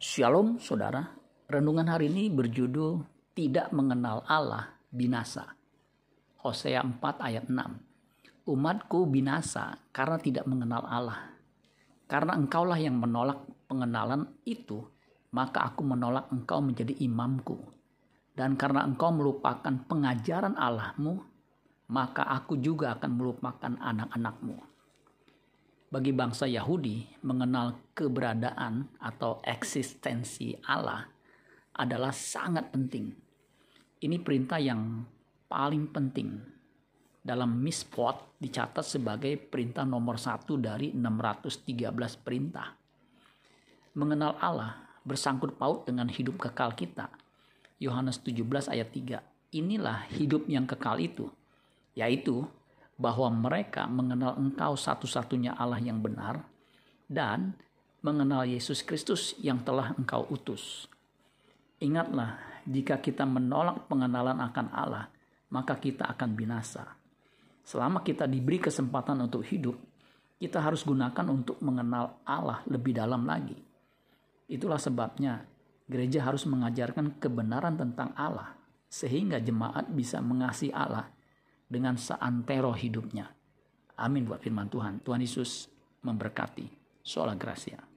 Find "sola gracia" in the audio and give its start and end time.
87.00-87.89